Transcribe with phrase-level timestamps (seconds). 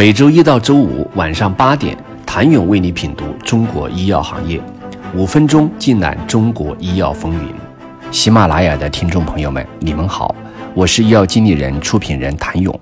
[0.00, 4.58] 每周一到周五晚上八点，谭勇为你品读中国医药行业，
[5.14, 7.52] 五分钟尽览中国医药风云。
[8.10, 10.34] 喜马拉雅的听众朋友们，你们好，
[10.72, 12.80] 我是医药经理人、出品人谭勇。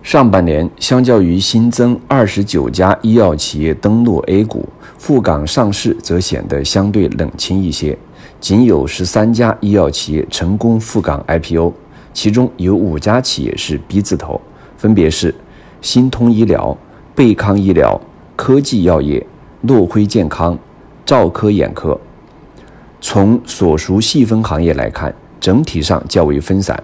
[0.00, 7.98] 上半年，相较于新增二十九家医药企业登陆 A 股，赴港上市则显得相对冷清一些，
[8.38, 11.72] 仅有十三家医药企业成功赴港 IPO，
[12.12, 14.40] 其中有五家企业是 B 字头，
[14.76, 15.34] 分别是
[15.84, 16.74] 新通医疗、
[17.14, 18.00] 贝康医疗、
[18.36, 19.24] 科技药业、
[19.60, 20.58] 诺辉健康、
[21.04, 22.00] 兆科眼科。
[23.02, 26.82] 从所属细分行业来看，整体上较为分散，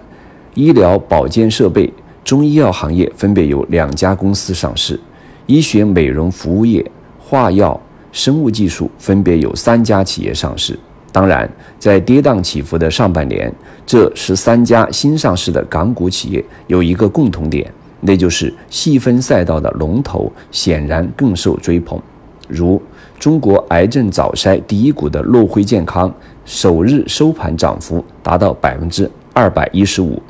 [0.53, 1.91] 医疗保健设备。
[2.23, 4.99] 中医药行业分别有两家公司上市，
[5.47, 6.85] 医学美容服务业、
[7.17, 7.81] 化药、
[8.11, 10.77] 生物技术分别有三家企业上市。
[11.11, 13.51] 当然，在跌宕起伏的上半年，
[13.83, 21.99] 这十三家新上市的港股企业有一个共同点，那就是细分赛道的龙头显然更受追捧。
[22.47, 22.81] 如
[23.17, 30.21] 中国癌症早筛第一股的诺辉健康，首日收盘涨幅达到百分之二百一十五。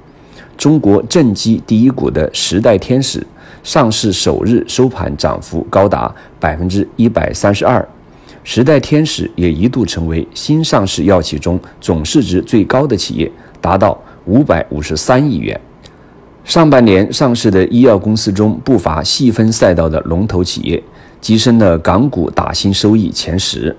[0.57, 3.25] 中国正畸第一股的时代天使
[3.63, 7.83] 上市首日收盘涨幅高达百分之一百三十二，
[8.43, 15.59] 时代天使也一度成为新上市药企中总市值最高的企业，达到五百五十三亿元。
[16.43, 20.81] 上半年上市的医药公司中不乏细分赛道的龙头企业，
[21.21, 23.75] 跻身了港股打新收益前十。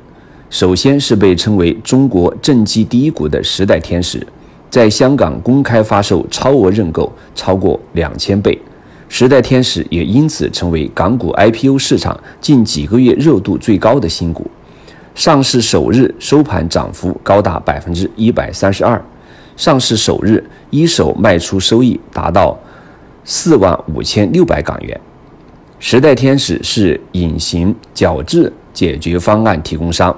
[0.49, 4.25] 首先是被称为中国正畸第一股的时代天使。
[4.71, 8.59] 在香港公开发售超额认购超过两千倍，
[9.07, 14.51] 时代天使也因此成为港股 IPO 市场近几个月热度最高的新股。
[15.15, 19.05] 上市首日收盘涨幅高达百分之一百三十二，
[19.57, 22.59] 上市首日一手卖出收益达到
[23.25, 25.01] 四万五千六百港元。
[25.79, 30.17] 时代天使是隐形矫治解决方案提供商，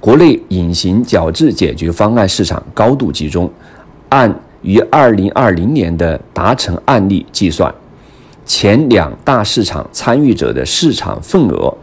[0.00, 3.50] 国内隐形矫治解决方案市场高度集中。
[4.08, 7.74] 按于二零二零年的达成案例计算，
[8.44, 11.74] 前两大市场参与者的市场份额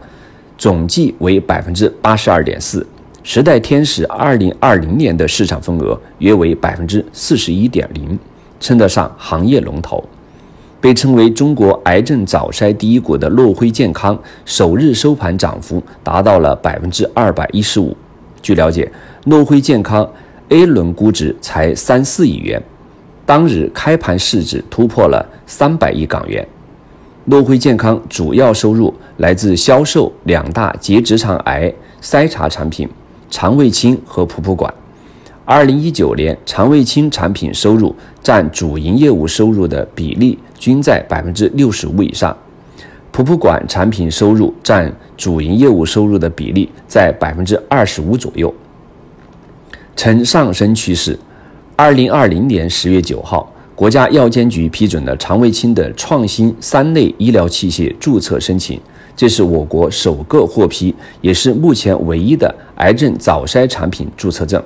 [0.56, 2.86] 总计为百分之八十二点四。
[3.22, 8.18] 时代天使二零二零年的市场份额约为百分之四十一点零，
[8.58, 10.02] 称得上行业龙头。
[10.80, 17.94] 被称为中国癌症早筛第一股的诺辉健康，首日收盘涨幅达到了百分之二百一十五。
[18.40, 18.90] 据了解，
[19.24, 20.08] 诺辉健康。
[20.48, 22.60] A 轮估值才三四亿元，
[23.24, 26.44] 当日开盘市值突破了三百亿港元。
[27.26, 32.88] 诺辉健康主要收入来自销售两大结直肠癌筛查产品——
[33.30, 34.72] 肠胃清和普普管。
[35.44, 42.36] 二零一九年，肠胃清产品收入占主营业务收入的比例均在百分之六十五以上，
[43.10, 48.52] 普普管产品收入占主营业务收入的比例在百分之二十五左右。
[49.96, 51.18] 呈上升趋势。
[51.76, 58.80] 二零二零年十月九号，国家药监局批准了肠胃清的创新三类医疗器械注册申请，
[59.16, 64.62] 这是我国首个获批，也是目前唯一的癌症早筛产品注册证。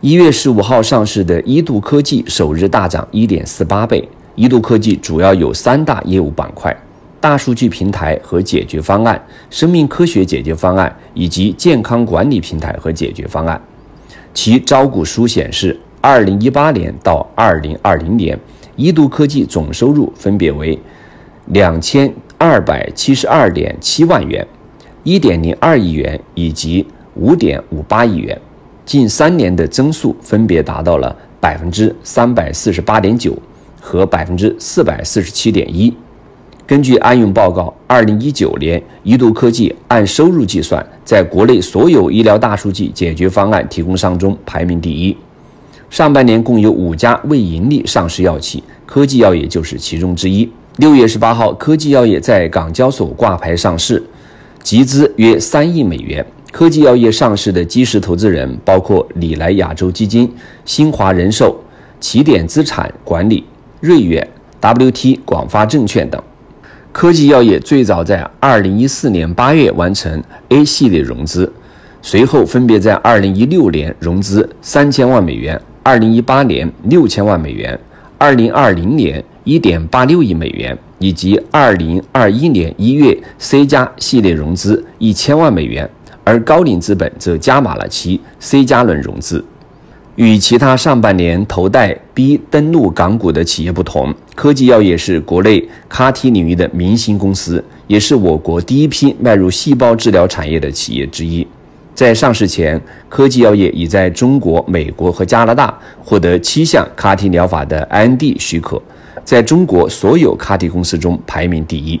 [0.00, 4.08] 一月十五号上市的一度科技首日大涨一点四八倍。
[4.36, 6.76] 一度科技主要有三大业务板块。
[7.20, 13.58] 大数据平台和解决方案、生命科学解决方案以及健康管理平台和解决方案。
[14.34, 18.36] 其招股书显示，二零一八年到二零二零年，
[18.74, 20.76] 一度科技总收入分别为
[21.46, 24.46] 两千二百七十二点七万元、
[25.02, 28.40] 一点零二亿元以及五点五八亿元，
[28.84, 33.36] 近三年的增速分别达到了百分之三百四十八点九
[33.80, 35.94] 和百分之四百四十七点一。
[36.66, 45.16] 根据安永报告，二零一九年，一度科技按收入计算，在国内所有医疗大数据解决方案提供商中排名第一。
[45.90, 50.50] 上半年共有五家未盈利上市药企，科技药业就是其中之一。
[50.76, 54.02] 六月十八号，科技药业在港交所挂牌上市，
[54.62, 56.24] 集资约三亿美元。
[56.50, 60.32] 科技药业上市的基石投资人包括里来亚洲基金、
[60.64, 61.56] 新华人寿、
[61.98, 63.44] 起点资产管理、
[63.80, 64.28] 瑞远、
[64.60, 66.22] WT 广发证券等。
[66.92, 71.52] 科技药业最早在二零一四年八月完成 A 系列融资，
[72.02, 77.76] 随后分别在二零一六年融资三千万美元，二零一八年六千万美元，
[78.24, 85.86] 二零二零年一点八六亿美元，以及二零二一年一月 C 加系列融资一千万美元，
[86.24, 89.44] 而高瓴资本则加码了其 C 加轮融资。
[90.16, 101.46] 与其他上半年头戴 B 登陆港股的企业不同，科技药业是国内 CAR-T 领域的明星公司，也是我国第一批迈入细胞治疗产业的企业之一。
[101.94, 108.82] 在上市前，科技药业已在中国、美国和加拿大获得七项 CAR-T 疗法的 IND 许可，
[109.24, 112.00] 在中国所有 CAR-T 公司中排名第一。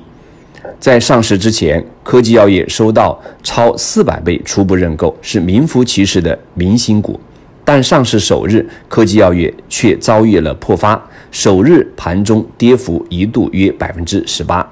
[0.80, 7.18] 在上市之前，科技药业收到超四百倍初步认购，是名副其实的明星股。
[7.64, 11.00] 但上市首日，科技药业却遭遇了破发，
[11.30, 14.68] 首日盘中跌幅一度约百分之十八。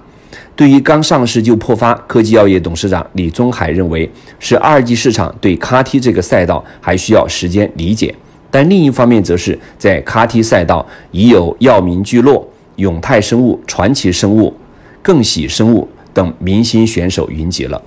[0.54, 4.08] 对于刚上市就破发，科技药业董事长李宗海认为
[4.38, 8.14] 是二级市场对 ct 这个赛道还需要时间理解。
[8.50, 12.46] 但另一方面，则是在 ct 赛道已有药明聚落、
[12.76, 14.54] 永泰生物、传奇生物、
[15.00, 17.80] 更喜生物等明星选手云集了。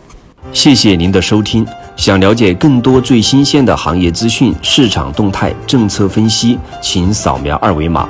[0.52, 1.66] 谢谢您的收听。
[1.96, 8.10] 想了解更多最新鲜的行业资讯、市场动态、政策分析，请扫描二维码